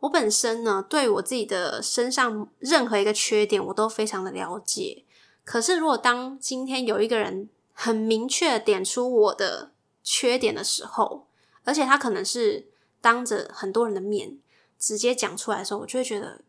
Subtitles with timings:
[0.00, 5.04] 我本身呢，对我自己的身上任何一个缺点，我都非常的了解。
[5.44, 11.26] 可是，如果当今天有一个人很明确点出我的缺点的时候，
[11.64, 12.68] 而且他可能是
[13.00, 14.38] 当着很多人的面
[14.78, 16.42] 直接讲出来的时候，我就会觉得，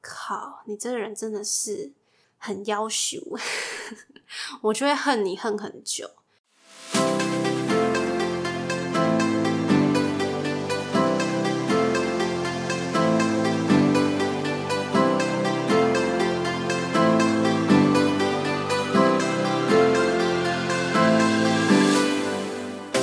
[0.00, 1.92] 靠，你这个人真的是
[2.36, 3.20] 很要羞，
[4.62, 6.10] 我就会恨你恨很久。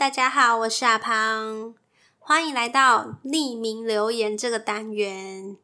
[0.00, 1.74] 大家好，我是阿胖，
[2.18, 5.58] 欢迎来到匿名留言这个单元。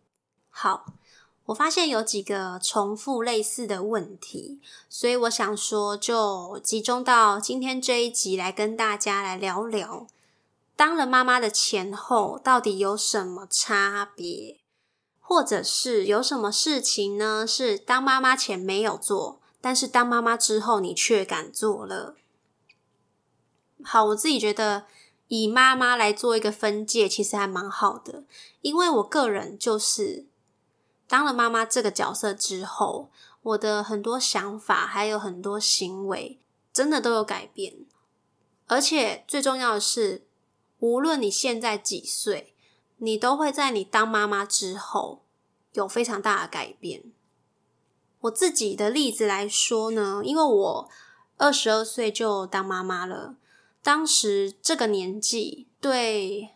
[0.50, 0.84] 好，
[1.46, 10.06] 我发现有几个重复类似的问题，所以我想说，就集中到今天这一集来跟大家来聊聊，
[10.76, 14.58] 当了妈妈的前后到底有什么差别，
[15.18, 17.46] 或者是有什么事情呢？
[17.46, 22.16] 是当妈妈前没有做，但是当妈妈之后你却敢做了。
[23.82, 24.86] 好，我自己觉得
[25.28, 28.24] 以妈妈来做一个分界，其实还蛮好的。
[28.62, 30.26] 因为我个人就是
[31.06, 33.10] 当了妈妈这个角色之后，
[33.42, 36.40] 我的很多想法还有很多行为，
[36.72, 37.76] 真的都有改变。
[38.66, 40.26] 而且最重要的是，
[40.80, 42.54] 无论你现在几岁，
[42.96, 45.22] 你都会在你当妈妈之后
[45.74, 47.04] 有非常大的改变。
[48.22, 50.88] 我自己的例子来说呢，因为我
[51.36, 53.36] 二十二岁就当妈妈了。
[53.86, 56.48] 当时这个年纪，对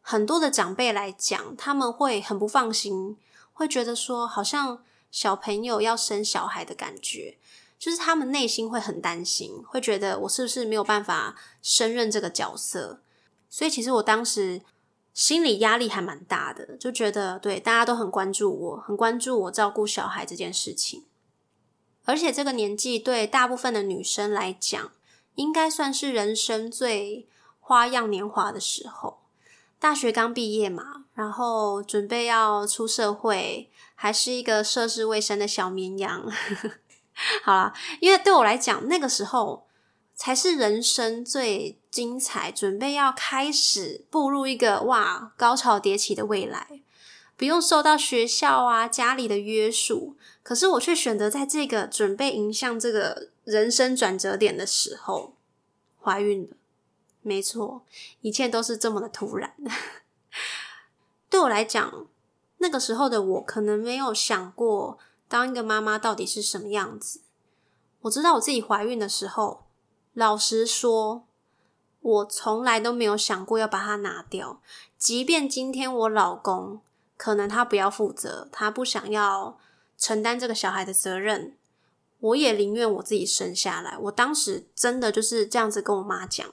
[0.00, 3.16] 很多的长辈来讲，他们会很不放心，
[3.52, 7.36] 会觉得说，好像小朋友要生小孩的感觉，
[7.80, 13.00] 就是他们内心会很担心，会觉得我是不是没有办法胜任这个角色。
[13.50, 14.62] 所以，其实我当时
[15.12, 21.02] 心理压力还蛮大的，就觉得对大家都很关注我，很关注我照顾小孩这件事情。
[22.04, 24.92] 而且，这个年纪对大部分的女生来讲，
[25.38, 27.28] 应该算是人生最
[27.60, 29.20] 花样年华的时候，
[29.78, 36.28] 大学刚毕业嘛，然后准备要出社会，还是一个涉世未深的小绵羊。
[37.44, 39.68] 好了，因为对我来讲，那个时候
[40.16, 46.80] 才是人生最精彩，准备要开始步入一个哇高潮迭起的未来，
[47.36, 53.28] 不用受到学校啊家里的约束，可是我却选择在这个准备迎向这个。
[53.48, 55.32] 人生转折点的时候，
[56.02, 56.56] 怀孕了，
[57.22, 57.82] 没错，
[58.20, 59.54] 一切都是这么的突然。
[61.30, 62.06] 对我来讲，
[62.58, 64.98] 那个时候的我可能没有想过
[65.28, 67.22] 当一个妈妈到底是什么样子。
[68.02, 69.64] 我知道我自己怀孕的时候，
[70.12, 71.24] 老实说，
[72.00, 74.60] 我从来都没有想过要把它拿掉。
[74.98, 76.82] 即便今天我老公
[77.16, 79.58] 可能他不要负责，他不想要
[79.96, 81.54] 承担这个小孩的责任。
[82.20, 83.96] 我也宁愿我自己生下来。
[83.98, 86.46] 我当时真的就是这样子跟我妈讲，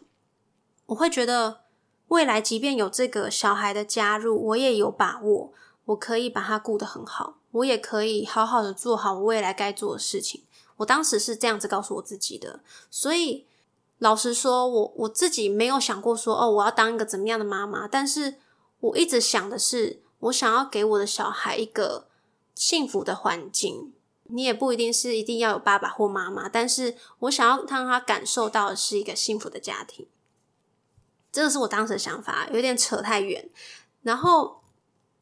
[0.88, 1.62] 我会觉得
[2.10, 5.52] 未来即便有这个小孩的加入，我也有把握，
[5.86, 10.44] 我可以把他顾得很好，我也可以好好的做好我未来该做的事情。
[10.78, 12.60] 我当时是这样子告诉我自己的，
[12.92, 13.48] 所以
[13.98, 18.36] 老实说，我我自己没有想过说哦，我要当一个怎么样的妈妈，但是
[18.82, 22.08] 我一直想的是，我想要给我的小孩一个
[22.54, 23.94] 幸福的环境。
[24.28, 30.08] 你也不一定是一定要有爸爸或妈妈，但是我想要让他感受到的是一个幸福的家庭。
[31.32, 33.50] 这个是我当时的想法，有点扯太远。
[34.04, 34.62] 然后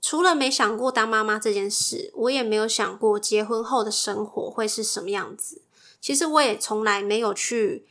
[0.02, 5.62] 除了没想过当妈妈这件事，我也没有想过结婚后的生活会是什么样子。
[6.00, 7.86] 其实我也从来没有去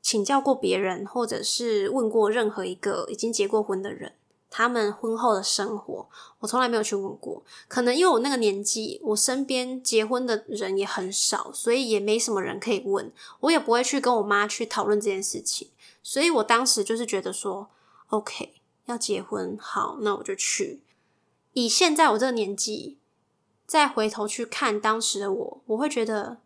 [0.00, 4.12] 请教过别人，或者是问过任何一个已经结过婚的人。
[4.56, 6.08] 他们婚后的生活，
[6.38, 7.42] 我从来没有去问过。
[7.66, 13.12] 可能因为我那个年纪，我身边结婚的人也很少，所以也没什么人可以问。
[13.40, 15.70] 我也不会去跟我妈去讨论这件事情。
[16.04, 17.68] 所以我当时就是觉得说
[18.10, 18.54] ，OK，
[18.84, 20.80] 要结婚，好，那我就去。
[21.54, 22.98] 以现在我这个年纪，
[23.66, 26.38] 再回头去看当时的我，我会觉得，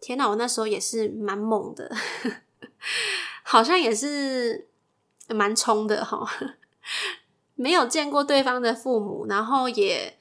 [0.00, 1.92] 天哪，我那时候也是蛮猛的，
[3.42, 4.68] 好像也是。
[5.30, 6.26] 蛮冲的哈，
[7.60, 10.16] 没有见过对方的父母，然后也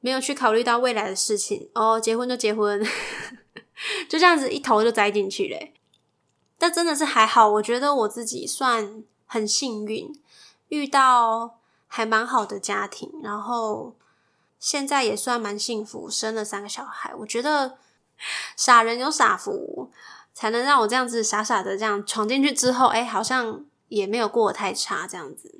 [0.00, 2.84] 没有去考虑到未来的事情哦，结婚就结婚，
[4.06, 5.72] 就这样子一头就栽进去嘞。
[6.58, 10.12] 但真的是还好，我觉得我自己算很幸运，
[10.68, 13.96] 遇到还蛮好的家庭，然后
[14.60, 17.14] 现在也算蛮幸福，生了三个小孩。
[17.14, 17.78] 我觉得
[18.58, 19.90] 傻人有傻福，
[20.34, 25.53] 才能让我这样子傻傻的这样闯进去之后，哎，好像也没有过得太差这样子。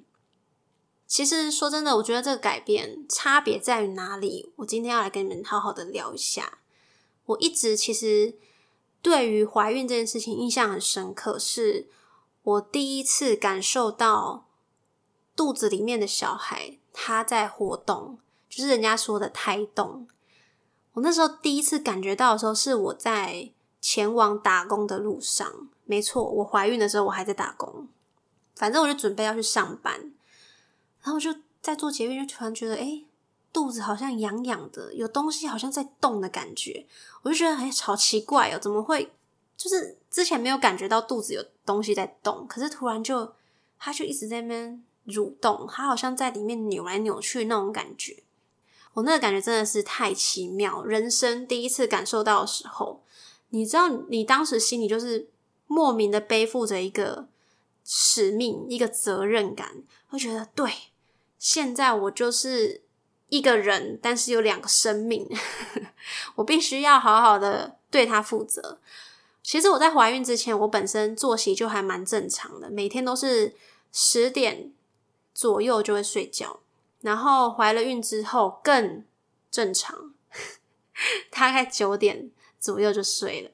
[1.15, 4.53] 其实说真的，我觉得这个改变差别在于哪里？
[4.57, 6.59] 我今天要来跟你们好好的聊一下。
[7.27, 8.35] 我一直其实。
[9.01, 11.89] 对于怀孕这件事情印象很深刻，是
[12.43, 14.49] 我第一次感受到
[15.37, 18.19] 肚子里面的小孩他在活动，
[18.49, 20.09] 就是人家说的胎动。
[20.95, 25.69] 我那时候第一次感觉到的时候，是我在前往打工的路上。
[25.85, 27.87] 没错，我怀孕的时候我还在打工，
[28.57, 30.14] 反正我就准备要去上班，
[31.05, 33.05] 然后就在做捷运，就突然觉得，哎。
[33.53, 36.85] 肚子好像痒痒的，有东西好像在动的感觉，
[37.23, 39.13] 我就觉得哎，好奇怪哦，怎么会？
[39.57, 43.33] 就是之前没有感觉到肚子有东西在动，可是突然就，
[43.79, 48.25] 它就一直在那边蠕动，它好像在里面扭来扭去那种感觉。
[48.95, 53.05] 我那个感觉真的是太奇妙，人生第一次感受到的时候，
[53.51, 55.29] 你知道，你当时心里就是
[55.69, 57.29] 莫名的背负着一个
[57.85, 60.73] 使命，一个责任感，会觉得对，
[61.45, 62.81] 现在我就是。
[63.31, 65.27] 一个人，但是有两个生命，
[66.37, 68.79] 我必须要好好的对他负责。
[69.43, 73.57] 其实我在怀孕之前，我本身作息就还蛮正常的，每天都是
[73.91, 74.71] 十点
[75.35, 76.61] 左右就会睡觉。
[77.01, 79.03] 然后怀了孕之后更
[79.51, 80.15] 正常，
[81.33, 82.31] 大概九点
[82.61, 83.51] 左右就睡了。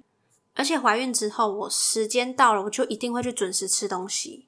[0.54, 4.46] 而且怀孕之后，我时间到了，我就一定会去准时吃东西。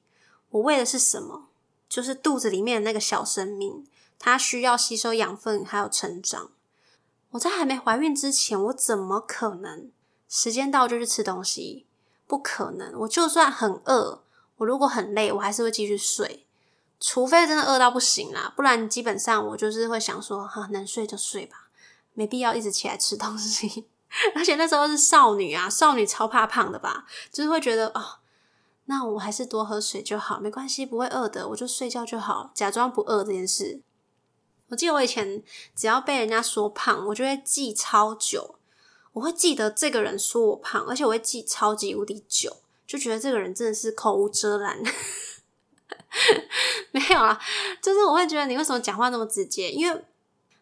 [0.51, 1.47] 我为的是什么？
[1.93, 3.85] 就是肚子里面的那个小生命。
[4.17, 6.49] 它需要吸收养分，还有成长。
[7.31, 9.91] 我在还没怀孕之前，我怎么可能
[10.27, 11.85] 时间到就去吃东西？
[12.25, 12.97] 不可能！
[13.01, 14.23] 我就算很饿，
[14.57, 16.47] 我如果很累，我还是会继续睡。
[16.99, 21.67] 除非真的饿到不行啦，不然基本上我就是会想说，哈，能睡就睡吧，
[22.13, 23.85] 没必要一直起来吃东西。
[24.35, 28.19] 而且那时候是少女啊，少女超怕胖的吧，就是会觉得啊，
[28.85, 33.81] 那我还是多喝水就好，没关系，不会饿的，我就睡觉就好，假装不饿这件事。
[34.69, 35.43] 我记得我以前
[35.75, 38.55] 只要被人家说胖，我就会记超久。
[39.13, 42.57] 我会记得这个人说我胖，而且我会记超级无敌久，
[42.87, 44.81] 就觉得这个人真的是口无遮拦。
[46.91, 47.39] 没有啊，
[47.81, 49.69] 就是我会觉得你为什么讲话那么直接？
[49.69, 50.03] 因为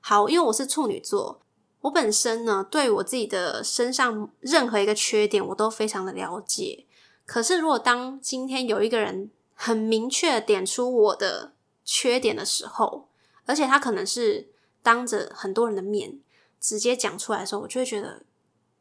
[0.02, 1.40] 好，因为我是处女座，
[1.80, 6.86] 我本身呢对我自己的身上任何一个缺点我都非常的了解。
[7.32, 11.54] 可是如果当今天有一个人很明确点出我的
[11.86, 13.08] 缺点的时候，
[13.46, 14.50] 而且他可能是
[14.84, 16.20] 当着很多人的面
[16.60, 18.24] 直接讲出来的时候，我就会觉得，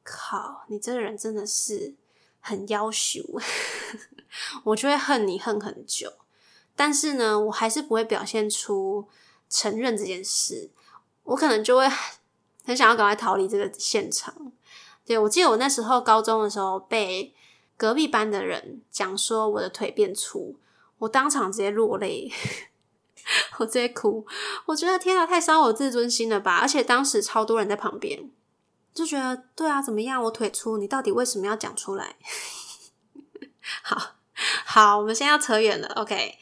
[0.02, 1.94] 靠，你这个人真的是
[2.40, 3.22] 很要羞，
[4.64, 6.12] 我就会恨你恨很久。
[6.74, 9.06] 但是呢，我还是不会表现出
[9.48, 10.70] 承认这件事，
[11.22, 11.88] 我可能就会
[12.64, 14.50] 很想要赶快逃离这个现场。
[15.04, 17.32] 对我记得我那时候高中的时候，被
[17.80, 20.56] 隔壁班的人讲说我的腿变粗，
[20.98, 22.30] 我当场直接落泪。
[23.56, 24.26] 我直接哭，
[24.66, 26.58] 我觉得天啊，太伤我自尊心了吧！
[26.58, 28.30] 而且当时超多人在旁边，
[28.92, 30.22] 就觉得对啊，怎么样？
[30.24, 32.16] 我腿粗，你到底为什么要讲出来？
[33.82, 34.16] 好
[34.66, 35.88] 好，我们现在要扯远了。
[35.96, 36.40] OK，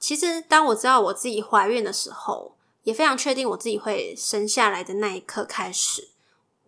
[0.00, 6.08] 其实当我知道我自己怀孕的时候，也非常确定我自己会生下来的那一刻开始，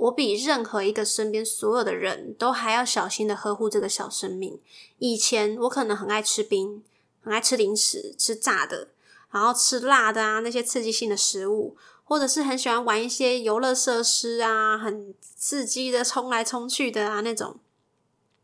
[0.03, 4.61] 我比任何一个身边所有的人都还要小心的呵护这个小生命。
[4.99, 6.83] 以前我可能很爱吃冰，
[7.21, 8.89] 很爱吃零食，吃炸的。
[9.31, 17.57] 然后吃辣的啊，那些刺激性的食物，或者是很喜欢玩一些游乐设施啊，很刺激的冲来冲去的啊那种。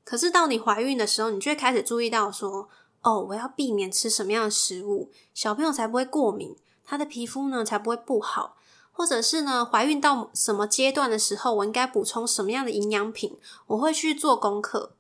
[0.05, 2.69] 可是到你怀孕的时候，你就会开始注意到说，
[3.03, 8.57] 哦，我要避免吃什么样的食物，小朋友才不会过敏，他的皮肤呢才不会不好，
[8.99, 13.39] 或者是呢，怀孕到什么阶段的时候，我应该补充什么样的营养品，
[13.69, 14.91] 我会去做功课，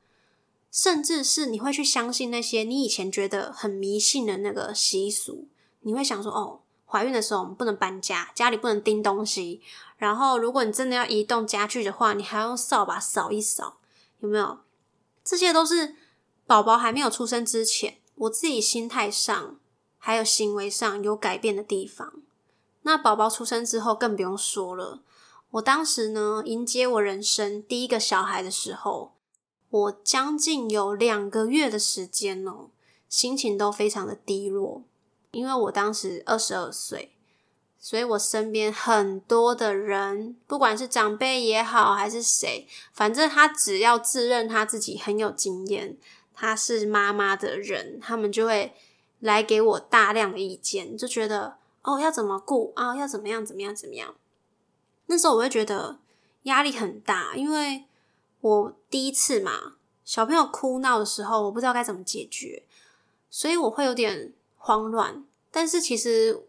[0.70, 5.48] 甚至是你会去相信那些你以前觉得很迷信的那个习俗。
[5.80, 9.60] 你会想说，哦，怀孕的时候我们不能搬家，家里不能钉东西。
[9.96, 13.78] 然后，如果你真的要移动家具的话，你还要用扫把扫一扫，
[14.20, 14.60] 有没有？
[15.24, 15.96] 这些都是
[16.46, 19.56] 宝宝还没有出生之前，我自己心态上
[19.98, 22.12] 还有行为上有改变的地方。
[22.82, 25.00] 那宝宝出生之后更不用说了。
[25.52, 29.12] 我当时呢，迎接我人生第一个小孩的时候，
[29.70, 32.70] 我将近有两个月的时间哦。
[33.08, 34.82] 心情都非常的低落，
[35.30, 37.14] 因为我当时二十二岁，
[37.78, 45.97] 所以我身边很多的人，不管是长辈也好，还是谁，反正他只要自认他自己很有经验，
[46.35, 48.75] 他是妈妈的人，他们就会
[49.20, 51.56] 来给我大量的意见，就觉得
[51.88, 54.14] 哦要怎么顾啊，要怎么样怎么样怎么样。
[55.07, 55.99] 那时候我会觉得
[56.42, 57.85] 压力很大，因为
[58.40, 62.64] 我第一次嘛，小朋友哭闹的时候，我不知道该怎么解决。
[63.30, 66.47] 所以我会有点慌乱，但是其实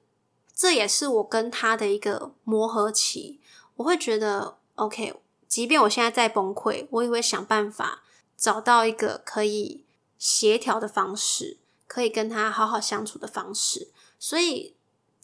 [0.54, 3.40] 这也是我跟他的一个磨合期。
[3.78, 5.16] 我会觉得，OK，
[5.48, 8.04] 即便我现在在崩溃，我也会想办法
[8.38, 9.86] 找到一个可以
[10.18, 13.90] 协调的方式，可以跟他好好相处的方式。
[14.18, 14.76] 所以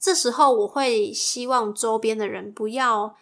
[0.06, 3.16] 这时候我会希望周边的人不要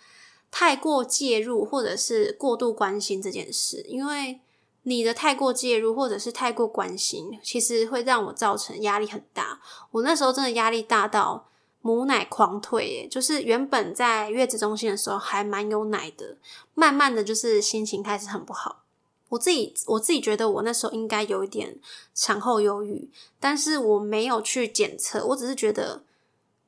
[0.52, 4.42] 太过介入，或者是过度关心这件事，因为。
[4.86, 9.62] 你的太过介入或者是太过关心，其实会让我造成压力很大。
[9.92, 11.48] 我那时候真的压力大到
[11.80, 16.36] 母奶狂退，就是原本在月子中心的时候还蛮有奶的，
[16.74, 18.84] 慢慢的就是心情开始很不好。
[19.30, 21.80] 我自己我自己觉得我那时候应该有一点
[22.13, 23.10] 产后忧郁，
[23.40, 26.04] 但是我没有去检测，我只是觉得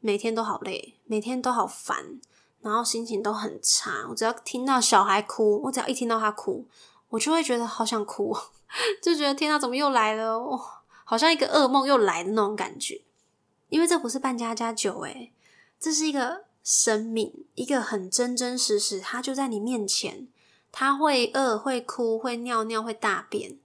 [0.05, 2.19] 每天都好累，每天都好烦，
[2.61, 4.05] 然后心情都很差。
[4.07, 6.67] 我只要听到小孩哭，我只要一听到他哭。
[7.09, 8.37] 我就会觉得好想哭，
[9.01, 10.37] 就觉得天啊，怎么又来了？
[10.37, 13.01] 哇，好像一个噩梦又来的那种感觉。
[13.69, 15.33] 因为这不是扮家家酒，诶
[15.79, 20.27] 这是一个生命，一个很真真实实，它就在你面前。
[20.71, 23.57] 他会饿，会哭，会尿尿，会大便。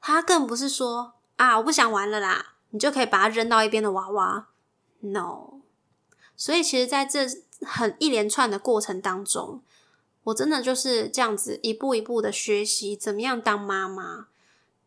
[0.00, 4.48] 他更不是说啊，我不想玩了啦，你就可以把它扔到一边的娃娃。
[5.00, 5.55] No，
[6.36, 7.26] 所以其实在这
[7.62, 9.60] 很一连串的过程当中。
[10.24, 14.26] 我真的就是这样子一步一步的学习怎么样当妈妈，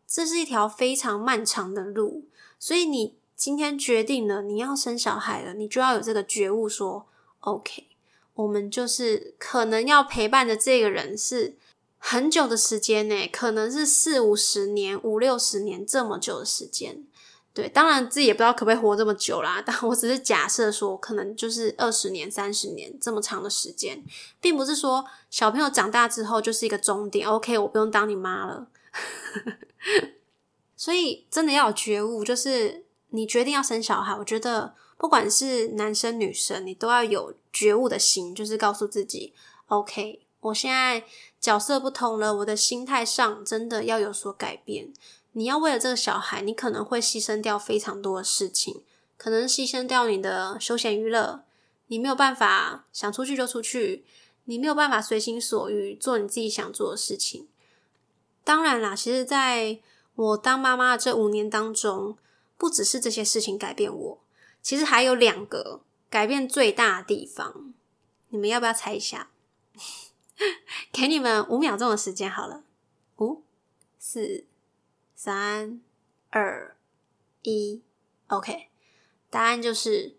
[0.06, 2.26] 这是一条非常漫长的路。
[2.58, 7.06] 所以你今天决定了你要生小孩了，你就要有这个觉悟，说
[7.40, 7.86] OK，
[8.34, 11.54] 我们就是可能要陪伴的这个人是
[11.96, 17.02] 很久的时间呢，可能是四五十年、五六十年这么久的时间。
[17.52, 19.60] 对，当然自己也不知道可不可以活这么久啦。
[19.64, 24.04] 但我只是假设说，可能就是二十年、三十年这么长的时间，
[24.40, 27.28] 并不是说小朋友长大之后就是一个终点。
[27.28, 28.68] OK，我不用当你妈了。
[30.76, 39.34] 所以真的要有觉悟，就是你决定要生小孩，我觉得不管是男生女生，你都要有觉悟的心，就是告诉自己
[39.66, 41.04] ：OK，我现在
[41.40, 44.92] 角色不同了，我的心态上真的要有所改变。
[45.32, 48.82] 你要为了这个小孩，你可能会牺牲掉非常多的事情，
[49.16, 51.44] 可能牺牲掉你的休闲娱乐，
[51.86, 54.04] 你没有办法想出去就出去，
[54.44, 57.48] 你没有办法随心所欲做你自己想做的事情。
[58.42, 59.78] 当然啦，其实在
[60.16, 62.18] 我当妈妈的这五年当中，
[62.58, 64.18] 不只是这些事情改变我，
[64.60, 67.72] 其实还有两个改变最大的地方。
[68.30, 69.30] 你们要不要猜一下？
[70.90, 72.64] 给你们五秒钟的时间好了，
[73.18, 73.42] 五
[73.98, 74.44] 四。
[75.22, 75.82] 三、
[76.30, 76.78] 二、
[77.42, 77.82] 一
[78.28, 78.70] ，OK。
[79.28, 80.16] 答案就是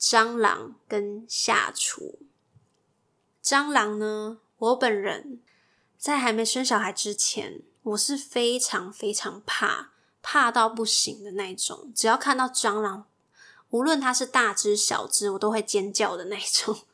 [0.00, 2.20] 蟑螂跟下厨。
[3.44, 5.42] 蟑螂呢，我本人
[5.98, 9.90] 在还没生小孩之前，我是非常非常怕，
[10.22, 11.92] 怕到不行的那种。
[11.94, 13.06] 只要看到蟑螂，
[13.68, 16.86] 无论它是大只小只，我都会尖叫的那种。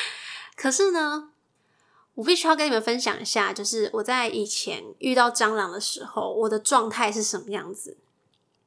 [0.56, 1.31] 可是呢？
[2.14, 7.96] 我必须要跟你们分享一下，就是我在以前遇到蟑螂的时候，我的状态是什么样子。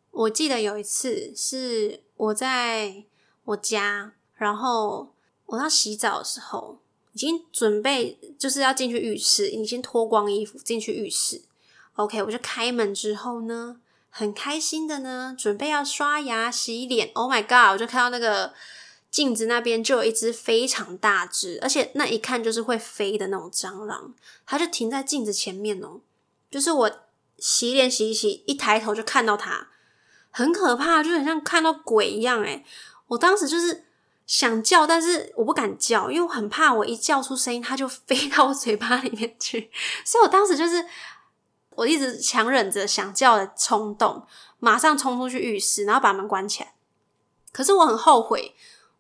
[0.10, 3.04] 我记得有一次是我在
[3.44, 5.14] 我家，然后
[5.46, 6.80] 我要洗澡的时候，
[7.14, 11.44] 已经准备就是要进去浴室，已经脱光衣服进去浴室。
[11.96, 17.12] OK，我就开门之后呢，很开心的呢，准备要刷牙洗脸。
[17.14, 17.74] Oh my god！
[17.74, 18.54] 我就看到那个。
[19.16, 24.14] 镜子那边就有一只非常大只，而且那一看就是会飞的那种蟑螂，
[24.46, 26.02] 它就停在镜子前面哦。
[26.52, 26.92] 就是我
[27.38, 29.70] 洗脸洗一洗，一抬头就看到它，
[30.32, 32.66] 很可怕，就很像看到鬼一样诶
[33.08, 33.86] 我当时就是
[34.28, 39.72] 想叫，但是我不敢叫，因为我很怕我一叫出声音，它就飞到我嘴巴里面去。
[40.04, 40.86] 所以我当时就是
[41.70, 44.28] 我一直强忍着想叫的冲动，
[44.60, 46.74] 马上冲出去浴室，然后把门关起来。
[47.54, 48.54] 可是我很后悔。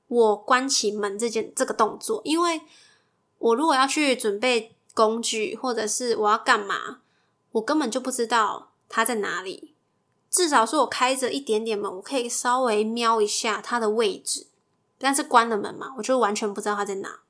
[0.07, 2.61] 我关起门这件这个动作，因为
[3.39, 6.99] 我如果要去准备工具，或者是我要干嘛，
[7.51, 9.73] 我根本就不知道它在哪里。
[10.29, 14.47] 至少是我开着一点点门，我可以稍微瞄一下它的位置。
[14.97, 17.21] 但是关了门嘛，我就完全不知道它在哪。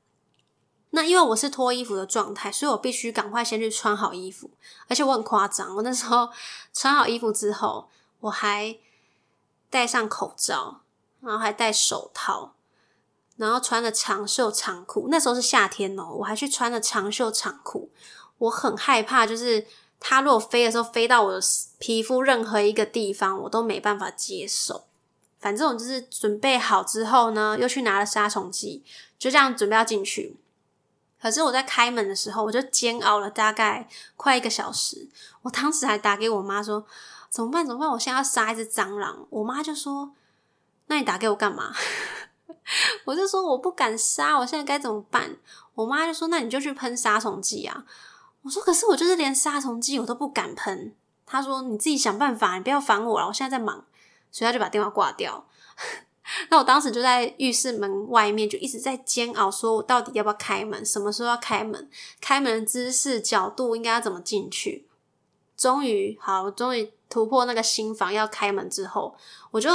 [0.90, 4.50] 那因为我是脱衣服的状态，所以我必须赶快先去穿好衣服。
[4.88, 6.28] 而且我很夸张，我那时候
[6.72, 7.88] 穿好衣服之后，
[8.20, 8.76] 我还
[9.70, 10.80] 戴上口罩，
[11.20, 12.54] 然后还戴手套，
[13.36, 15.08] 然后穿了长袖长裤。
[15.10, 17.90] 那时候是夏天哦，我还去穿了长袖长裤。
[18.38, 19.66] 我很害怕，就是
[19.98, 21.40] 它如果飞的时候飞到我的
[21.78, 24.84] 皮肤任何一个地方，我都没办法接受。
[25.38, 28.82] 反正我就是准备好之后呢，又去拿了杀虫剂，
[29.18, 30.36] 就这样准备要进去。
[31.20, 35.08] 可是我在开门的时候，我就煎熬了大概快一个小时。
[35.42, 36.84] 我当时还打给我妈说
[37.30, 37.66] ：“怎么办？
[37.66, 37.88] 怎么办？
[37.90, 40.12] 我现在要杀一只蟑螂。”我妈就说
[40.88, 41.72] ：“那你打给我干嘛？”
[43.04, 45.36] 我就说：“我不敢杀，我现在该怎么办？”
[45.74, 47.84] 我妈就说：“那你就去喷杀虫剂啊。”
[48.42, 50.94] 我说：“可是我就是连杀虫剂我都不敢喷。”
[51.26, 53.84] 她说：“你自己想办法，你不要烦我了，我现在在忙。”
[54.30, 55.46] 所以她就把电话挂掉。
[56.50, 60.84] 那我当时就在浴室门外面，就一直在煎熬，说我到底要不要开门？
[60.84, 61.88] 什么时候要开门？
[62.20, 64.88] 开门的姿势、角度应该要怎么进去？
[65.56, 69.16] 终于好，终于突破那个心房要开门之后，
[69.52, 69.70] 我就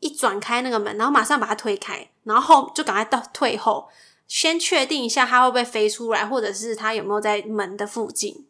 [0.00, 3.88] 一转开那个门，然后马上把它推开，然后就赶快到退后，
[4.26, 8.46] 先确定一下它会不会飞出来，或者是它有没有在门的附近。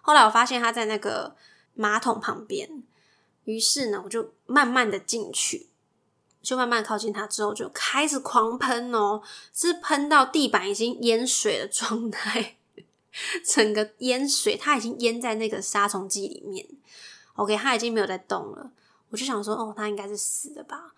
[0.00, 1.36] 后来我发现它在那个
[1.74, 2.82] 马桶旁边，
[3.44, 5.68] 于是呢，我就慢慢的进去。
[6.42, 9.22] 就慢慢靠近它之后，就开始狂喷哦，
[9.54, 12.56] 是喷到地板已经淹水的状态，
[13.46, 16.66] 整个淹水，它已经淹在那个杀虫剂里面。
[17.34, 18.72] OK，它已经没有在动了。
[19.10, 20.92] 我就想说，哦，它应该是死的吧？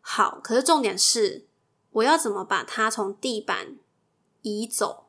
[0.00, 1.46] 好，可是重点是，
[1.92, 3.76] 我要怎么把它从地板
[4.42, 5.06] 移走？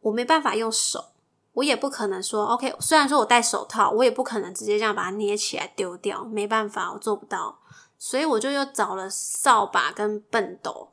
[0.00, 1.12] 我没办法用手，
[1.54, 2.74] 我也不可能说 OK。
[2.80, 7.58] 虽然说我戴手套，我也不可能直接这样把它捏起来丢掉，没办法，我做不到。
[7.98, 10.90] 所以我就又找了扫把跟笨斗，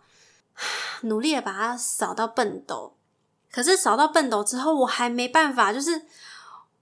[1.04, 2.96] 努力的把它扫到笨斗。
[3.52, 6.02] 可是扫到笨斗之后，我还没办法，就是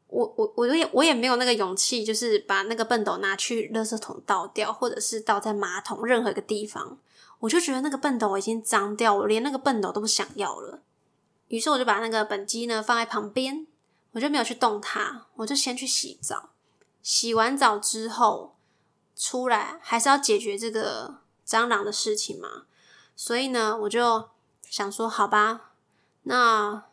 [0.08, 6.98] 我我我也我也没有那个勇气，就是把那个笨斗拿去垃圾桶倒掉，或者是倒在马桶任何一个地方。
[7.44, 10.82] 我就觉得那个笨斗已经脏掉，我连那个笨斗都不想要了。
[11.48, 13.68] 于是我就把那个本机呢放在旁边，
[14.14, 16.50] 我就没有去动它，我就先去洗澡。
[17.02, 18.52] 洗完澡之后。
[19.16, 22.64] 出来还是要解决这个蟑螂的事情嘛，
[23.16, 24.30] 所以呢，我就
[24.68, 25.74] 想说，好吧，
[26.24, 26.86] 那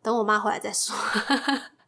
[0.00, 0.94] 等我妈回来再说。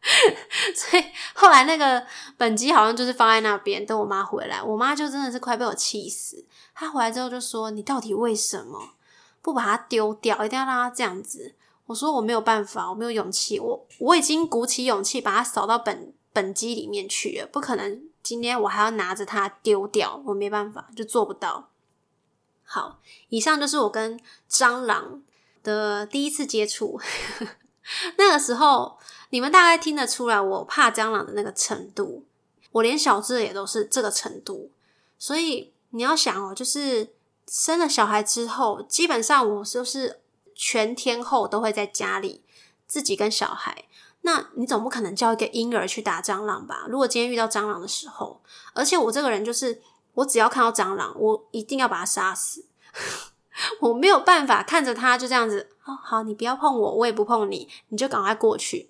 [0.75, 2.05] 所以后来那个
[2.37, 4.63] 本机好像就是放在那边，等我妈回来。
[4.63, 6.45] 我妈就真的是快被我气死。
[6.73, 8.93] 她回来之后就说：“你到底为什么
[9.41, 10.45] 不把它丢掉？
[10.45, 11.55] 一定要让它这样子？”
[11.87, 13.59] 我说：“我没有办法，我没有勇气。
[13.59, 21.69] 我我已经鼓起勇气把它扫到本本机里面去了，不可能。”今天我还要拿着它丢掉，我没办法，就做不到。
[22.63, 25.23] 好，以上就是我跟蟑螂
[25.63, 26.99] 的第一次接触。
[28.17, 32.23] 那个时候，你们大概听得出来我怕蟑螂的那个程度。
[32.71, 34.71] 我连小智也都是这个程度。
[35.17, 37.13] 所以你要想哦，就是
[37.47, 40.19] 生了小孩之后，基本上我就是
[40.53, 42.41] 全天候都会在家里
[42.87, 43.85] 自己跟小孩。
[44.21, 46.85] 那你总不可能叫一个婴儿去打蟑螂吧？
[46.89, 48.41] 如果今天遇到蟑螂的时候，
[48.73, 49.81] 而且我这个人就是，
[50.13, 52.65] 我只要看到蟑螂，我一定要把它杀死。
[53.81, 58.89] 我没有办法看着它就这样子，哦，好，你不要碰我，我也不碰你，你就赶快过去。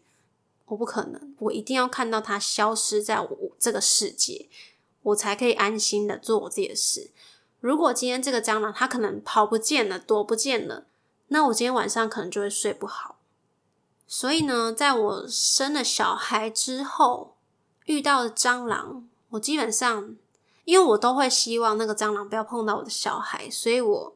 [0.70, 4.48] 我不可能，我一定要看到它消失在我这个世界，
[5.04, 7.12] 我才可以安心的做我自己的事。
[7.60, 10.86] 如果今天这个蟑螂它可能跑不见了，躲不见了，
[11.28, 13.18] 那我今天晚上可能就会睡不好。
[14.08, 17.36] 所以呢，在我生了小孩之后，
[17.86, 20.16] 遇到的蟑螂，我基本上，
[20.66, 24.16] 因为我都会希望那个蟑螂不要碰到我的小孩，所以我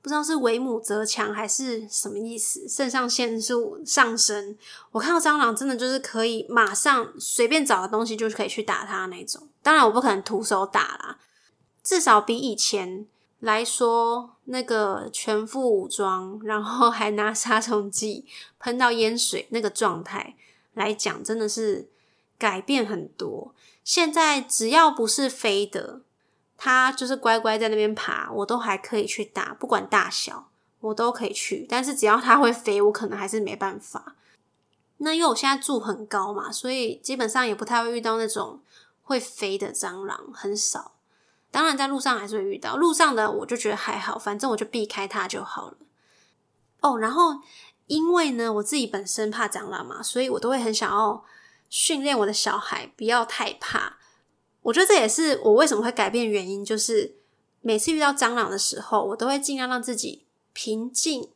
[0.00, 4.56] 不知道是为母则强还是什么意思，肾上腺素上升。
[4.92, 9.48] 我看到蟑螂，真的就是可以马上随便找个东西就可以去打它那种。
[9.62, 11.18] 当然，我不可能徒手打啦，
[11.82, 13.06] 至少比以前。
[13.40, 18.26] 来说，那个全副武装，然后还拿杀虫剂
[18.58, 20.34] 喷到淹水那个状态
[20.74, 21.88] 来讲，真的是
[22.36, 23.54] 改变很多。
[23.84, 26.00] 现在只要不是飞的，
[26.60, 31.64] 它就是乖乖在那边爬，我都还可以去打，不管大小，我都可以去。
[31.68, 34.16] 但是只要它会飞，我可能还是没办法。
[34.96, 38.60] 那因为我现在住很高嘛，所以基本上也不太会遇到那种
[39.04, 40.96] 会飞的蟑螂，很少。
[41.52, 42.74] 当然，在路上还是会遇到。
[42.74, 45.76] 路上的我就觉得还好，反正我就避开它就好了。
[46.80, 47.36] 哦，然后
[47.86, 51.24] 因为呢，我自己本身怕蟑螂嘛，所以我都会很想要
[51.70, 53.97] 训练我的小孩不要太怕。
[54.68, 57.14] 我觉得这也是我为什么会改变原因，就是
[57.62, 61.30] 每次遇到蟑螂的时候，我都会尽量让自己平静、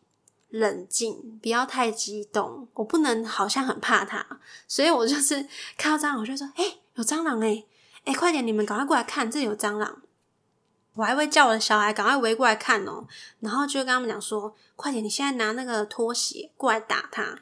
[0.50, 2.68] 冷静，不要太激动。
[2.74, 5.46] 我不能好像很怕它，所以我就是
[5.78, 7.64] 看到蟑螂，我就说：“哎，有蟑螂哎！”
[8.04, 8.46] 哎，快点！
[8.46, 10.02] 你们赶快过来看，这里有蟑螂。
[10.94, 13.06] 我还会叫我的小孩赶快围过来看哦，
[13.40, 17.38] 然后就跟他们讲说：“快点，你现在拿那个拖鞋过来打他。”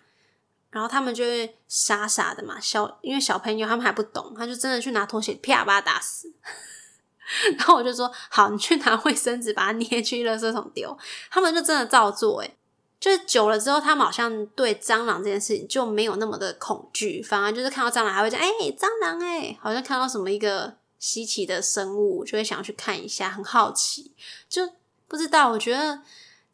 [0.71, 6.33] 然后他们就会傻傻的嘛，小因为小朋友他们还不懂，他就真的去拿拖鞋啪把他打死。
[7.57, 10.97] 然后我就说：“好，你去拿卫生纸把它捏去垃圾桶丢。”
[11.31, 12.57] 他们就真的照做，诶
[12.99, 24.13] 就是久了之后，他们好像对蟑螂这件事情就没有那么的恐惧，反而就是看到蟑螂还会讲：“哎，蟑螂哎！”好像看到什么一个稀奇的生物，就会想要去看一下，很好奇。
[24.49, 24.69] 就
[25.07, 26.01] 不知道，我觉得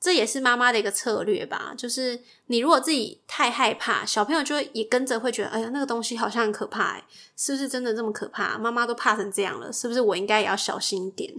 [0.01, 1.75] 这也是妈妈的一个策略吧。
[1.77, 7.03] 就是你如果自己太害怕，小朋友就会也跟着会觉得：“哎呀，那个东西好像很可怕，
[7.37, 8.57] 是不是真的这么可怕？
[8.59, 11.35] 妈妈都怕成这样了，是不是我应该也要小心一点？”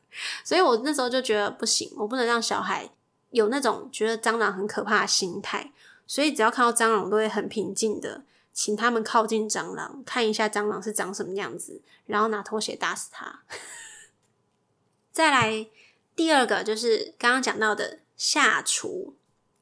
[0.44, 2.90] 所以我那时候就觉得不行，我不能让小孩。
[3.30, 5.72] 有那种觉得蟑螂很可怕的心态，
[6.04, 13.42] 所以只要看到蟑螂，我都会很平静的请他们靠近蟑螂，看一下蟑螂是长什么样子，然后拿拖鞋打死它。
[15.12, 15.68] 再来
[16.14, 19.14] 第二个就是刚刚讲到的下厨，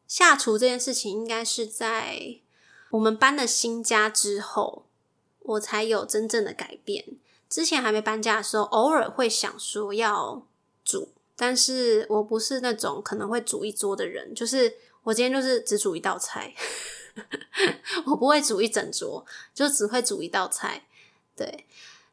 [0.06, 2.38] 下厨这件事情应该是在
[2.90, 4.86] 我们搬了新家之后，
[5.40, 7.04] 我才有真正的改变。
[7.48, 10.46] 之前还没搬家的时候，偶尔会想说要
[10.84, 11.08] 煮。
[11.40, 16.52] 但是我不是那种可能会煮一桌的人，就是我今天就是只煮一道菜，
[18.06, 20.84] 我不会煮一整桌，就只会煮一道菜。
[21.36, 21.64] 对，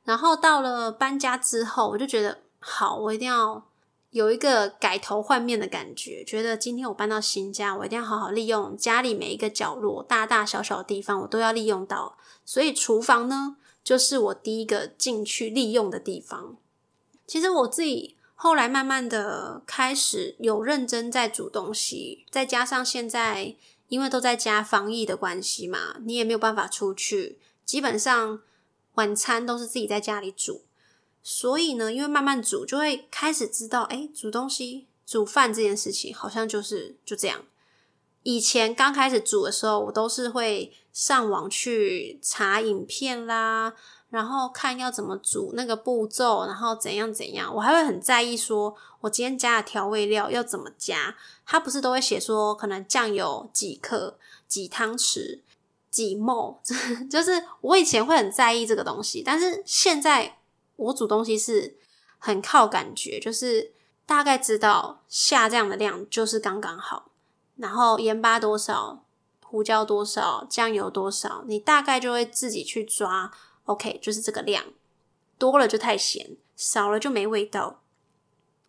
[0.03, 3.67] 然后到了搬家之后，我就觉得好，我一定要
[4.15, 12.17] 有一个改头换面的感觉，觉得今天我搬到新家，我一定要好好利用家里每一个角落，大大小小的地方，我都要利用到。
[12.45, 16.55] 所以厨房呢，就是我第一个进去利用的地方。
[17.27, 18.15] 其实我自己。
[18.37, 23.55] 后来慢慢的开始有认真在煮东西，再加上现在
[23.87, 28.41] 因为都在家防疫的关系嘛，你也没有办法出去，基本上
[28.95, 30.63] 晚餐都是自己在家里煮。
[31.27, 37.41] 所以呢，因为慢慢煮，就会开始知道，哎，煮东西、煮饭这件事情好像就是就这样。
[38.21, 43.73] 以前刚开始煮的时候，我都是会上网去查影片啦。
[44.11, 51.15] 然后看要怎么煮那个步骤，然后怎样怎样，我还会很在意说，我今天加的调味料要怎么加。
[51.43, 55.41] 他不是都会写说，可能酱油几克、几汤匙、
[55.89, 56.61] 几沫，
[57.09, 60.37] 就是我以前会很在意这个东西，但是现在
[60.75, 61.75] 我煮东西是
[62.17, 63.71] 很靠感觉，就是
[64.05, 67.11] 大概知道下这样的量就是刚刚好，
[67.57, 69.03] 然后盐巴多少、
[69.43, 73.31] 胡椒多少、酱油多少，你大概就会自己去抓。
[73.65, 74.63] OK，就是这个量，
[75.37, 77.81] 多了就太咸，少了就没味道。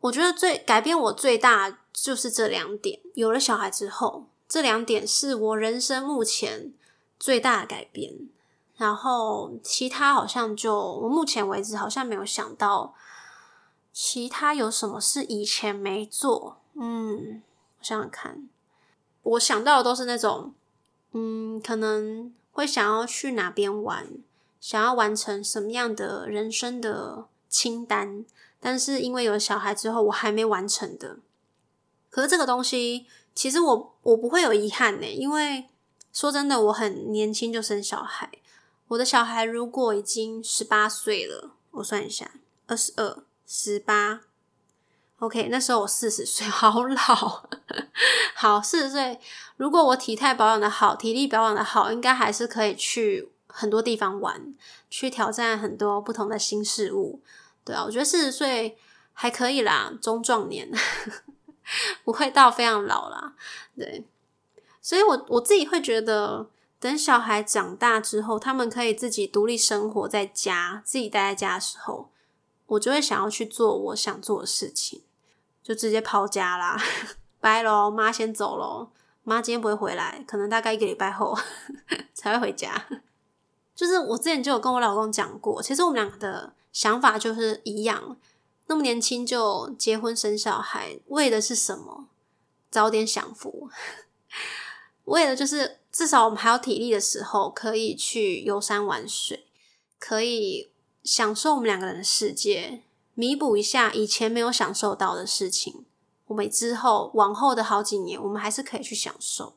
[0.00, 3.00] 我觉得最改变我最大就是这两点。
[3.14, 6.72] 有了小孩之后，这两点是我人生目前
[7.18, 8.28] 最大的改变。
[8.76, 12.94] 然后其他好像就我目前为止好像没有想到
[13.92, 16.58] 其他有什么是以前没做。
[16.74, 17.42] 嗯，
[17.78, 18.48] 我想想看，
[19.22, 20.52] 我想到的都是那种，
[21.12, 24.06] 嗯，可能会想要去哪边玩。
[24.60, 28.24] 想要完成什么样的人生的清单，
[28.58, 31.18] 但是因为有小孩之后，我还没完成的。
[32.10, 35.68] 可是这个东西，其实我我不会有遗憾呢，因为
[36.12, 38.28] 说真的，我很年轻就生小孩。
[38.88, 42.30] 我的小孩如果已经十八岁了，我算一下，
[42.66, 44.20] 二十二、十八
[45.18, 47.48] ，OK，那时候我四十岁， 好老。
[48.34, 49.20] 好，四十岁，
[49.56, 53.30] 如果我体态保养的好，体力保养的好，应该还是可以去。
[53.48, 54.54] 很多地方玩，
[54.90, 57.22] 去挑战很多不同的新事物，
[57.64, 58.76] 对啊，我觉得四十岁
[59.14, 60.70] 还可以啦，中壮年
[62.04, 63.32] 不会到非常老啦，
[63.74, 64.04] 对，
[64.82, 66.46] 所以我我自己会觉得，
[66.86, 72.10] 等小孩长大之后，他们可以自己独立生活在家，自己待在家的时候，
[72.66, 75.02] 我就会想要去做我想做的事情，
[75.64, 76.80] 就直接抛家啦，
[77.40, 78.90] 拜喽，妈先走喽，
[79.24, 81.36] 妈今天不会回来，可能大概一个礼拜后
[82.14, 82.86] 才会回家。
[83.74, 88.16] 就是我之前就有跟我老公讲过，其实我们两个的想法就是一样，
[88.68, 92.06] 那么年轻就结婚生小孩，为的是什么？
[92.70, 93.70] 早点享福，
[95.06, 99.46] 为了就是至少我们还有体力的时候，可以去游山玩水，
[99.98, 100.70] 可以
[101.02, 102.82] 享受我们两个人的世界，
[103.14, 105.86] 弥补一下以前没有享受到的事情。
[106.26, 109.54] 我们之后往后的好几年，我们还是可以去享受。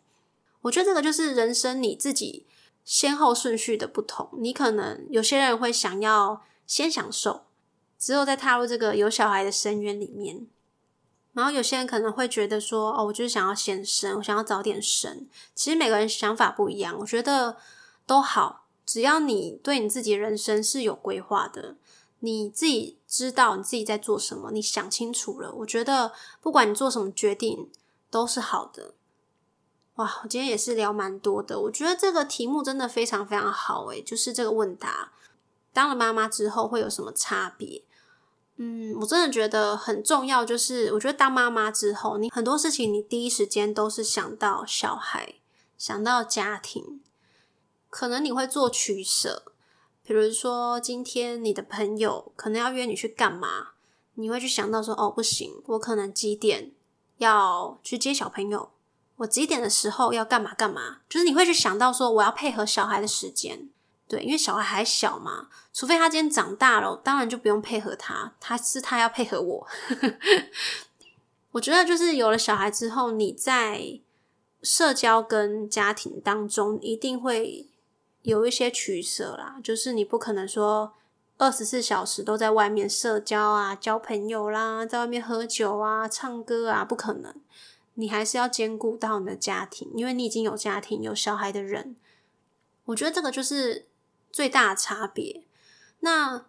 [0.62, 2.46] 我觉得这个就是人生你自己。
[2.86, 7.42] 先后顺序的不同，你可能有些人会想要先享受，
[8.00, 10.48] 之后再踏入这个有小孩的深渊里面。
[11.40, 15.26] 然后有些人可能会觉得说：“哦，我就是想要先生，我想要早点生。”
[15.56, 17.56] 其实每个人想法不一样，我觉得
[18.06, 21.78] 都好，只要你对你自己人生是有规划的，
[22.20, 27.70] 你自己知道你自己在做什么，你想清楚了，我觉得不管你做什么决定
[28.12, 28.94] 都是好的。
[29.96, 35.14] 哇，我今天也是聊蛮多的，我觉得这个题目真的非常非常好诶，就是这个问答，
[35.72, 37.84] 当了妈妈之后会有什么差别？
[38.62, 45.36] 嗯，我真的觉得很重要，就是我觉得当妈妈之后，你很多事情你第一时间都是想到小孩，
[45.78, 47.00] 想到家庭，
[47.90, 49.54] 可能你会做取舍。
[50.04, 53.70] 比如说今天你的朋友可能要约你去干嘛，
[54.16, 56.74] 你会去想到说，哦，不行，我可能几点
[57.20, 58.72] 要去接小朋友，
[59.16, 63.70] 我几点的时候要干嘛干嘛，就是你会去想到说，我要配合小孩的时间。
[64.10, 69.68] 对，因为小孩还小嘛，除非他今天长大了，当然就不用配合他，他是他要配合我。
[71.54, 74.00] 我觉得就是有了小孩之后，你在
[74.64, 77.68] 社交跟家庭当中一定会
[78.24, 80.94] 有一些取舍啦，就是你不可能说
[81.38, 87.32] 二十四小时都在外面社交啊、交朋友啦，在外面喝酒啊、唱歌啊，不可能。
[87.94, 91.96] 你还是要兼顾到你的家庭，因为你已经有家庭、有小孩的人，
[92.86, 93.86] 我觉得这个就是。
[94.32, 95.44] 最大的差别，
[96.02, 96.46] 那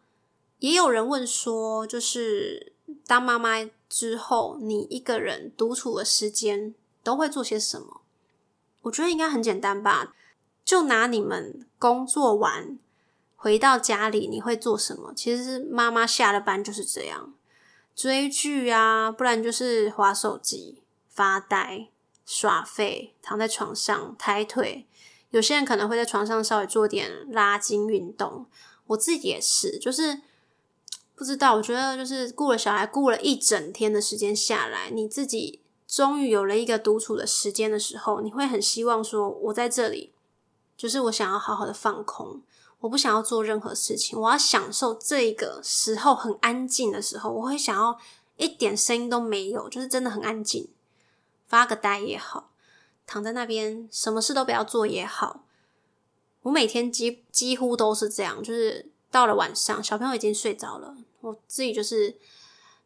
[0.58, 2.72] 也有人问说，就是
[3.06, 8.02] 当妈妈之后，你一个人独处的时间都会做些什么？
[8.82, 10.14] 我觉得应该很简单吧，
[10.64, 12.78] 就拿你们工作完
[13.36, 15.12] 回到家里，你会做什么？
[15.14, 17.32] 其实妈妈下了班就是这样，
[17.96, 21.88] 追剧啊，不然就是划手机、发呆、
[22.24, 24.86] 耍废，躺在床上抬腿。
[25.30, 28.46] 有些人可能会在床上稍微做点拉筋运动，
[28.88, 30.20] 我自己也是，就是
[31.14, 40.12] 不知道，我觉得就是顾了小孩，顾了一整天的时间下来，你自己终于有了一个独处的时间的时候，你会很希望说，我在这里，
[40.76, 42.42] 就是我想要好好的放空，
[42.80, 47.98] 我不想要做任何事情，我要享受这个时候很安静的时候，我会想要
[48.36, 50.68] 一点声音都没有，就是真的很安静，
[51.46, 52.49] 发个呆也好。
[53.10, 55.42] 躺在那边，什么事都不要做也好。
[56.42, 62.16] 我每天几几乎都是这样，就是到了晚上，小朋友已经睡着了，我自己就是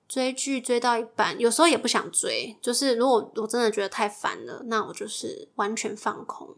[0.09, 6.57] 追剧追到一半，有时候也不想追，就是如果我真的觉得太烦了，那我就是完全放空，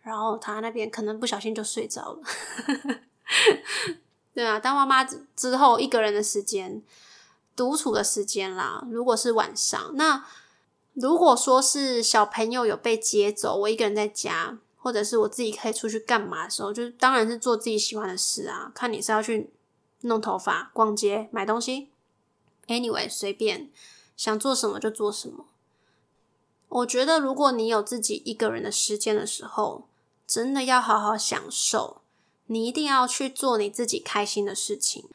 [0.00, 2.22] 然后他那边可能不小心就睡着了。
[4.32, 6.82] 对啊，当妈妈之后，一个人的时间，
[7.54, 10.24] 独处的时间啦，如果是晚上，那。
[10.94, 18.70] 如果说是小朋友有被接走，我一个人在家，或者是我自己可以出去干嘛的时候，就是当然是做自己喜欢的事啊。
[18.74, 19.50] 看你是要去
[20.02, 21.88] 弄头发、逛街、买东西
[22.68, 23.70] ，anyway 随便
[24.16, 25.46] 想做什么就做什么。
[26.68, 29.88] 我觉得如果你有自己一个人的时间的时候，
[30.26, 32.02] 真的要好好享受，
[32.46, 35.08] 你一定要去做你自己开心的事情。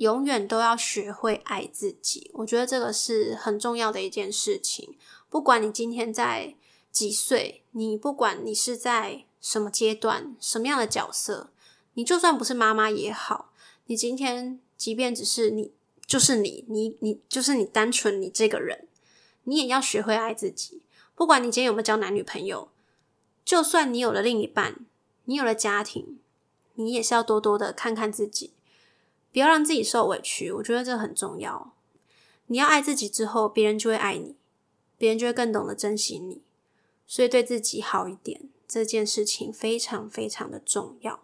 [0.00, 4.96] 永远都要学会爱自己，我觉得这个是很重要的一件事情。
[5.28, 6.54] 不管你今天在
[6.90, 11.50] 几岁，你不管你是在什么阶段、什么样的角色，
[11.92, 13.52] 你就算不是妈妈也好，
[13.88, 15.70] 你今天即便只是你，
[16.06, 18.88] 就是你，你你就是你，单纯你这个人，
[19.44, 20.80] 你也要学会爱自己。
[21.14, 22.70] 不管你今天有没有交男女朋友，
[23.44, 24.86] 就算你有了另一半，
[25.26, 26.18] 你有了家庭，
[26.76, 28.54] 你也是要多多的看看自己。
[29.32, 31.72] 不要让自己受委屈，我觉得这很重要。
[32.46, 34.34] 你要爱自己之后，别人就会爱你，
[34.98, 36.42] 别人就会更懂得珍惜你。
[37.06, 41.20] 所以对自己好一点，这件事情非常非常的重要。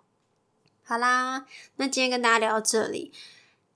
[0.85, 3.13] 好啦，那今天跟大家聊到这里，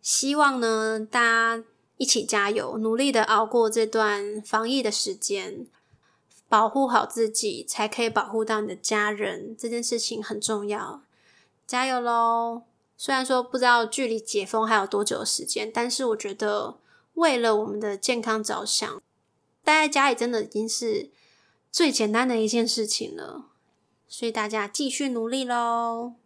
[0.00, 1.64] 希望呢大家
[1.96, 5.66] 一起加油，努力的熬过这段防疫的时间，
[6.48, 9.56] 保护好自己，才可以保护到你的家人。
[9.58, 11.02] 这件事情很重要，
[11.66, 12.62] 加油喽！
[13.02, 16.76] 虽然说不知道距离解封还有多久的时间，但是我觉得
[17.14, 19.02] 为了我们的健康着想，
[19.64, 21.10] 待在家里真的已经是
[21.72, 23.46] 最简单的一件事情了。
[24.06, 26.16] 所以大家继续努力喽！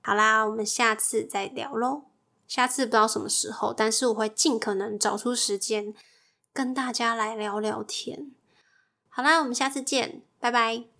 [0.00, 2.04] 好啦，我们下次再聊喽。
[2.46, 5.92] 下次不知道什么时候，但是我会尽可能找出时间
[6.52, 8.30] 跟大家来聊聊天。
[9.08, 10.97] 好啦，我们下次见，拜拜。